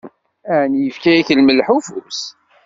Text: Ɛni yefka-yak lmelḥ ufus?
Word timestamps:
Ɛni 0.61 0.79
yefka-yak 0.85 1.29
lmelḥ 1.39 1.67
ufus? 1.77 2.21